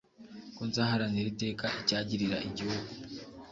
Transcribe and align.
ko 0.55 0.61
nzaharanira 0.69 1.27
iteka 1.33 1.65
icyagirira 1.81 2.37
Igihugu 2.47 2.89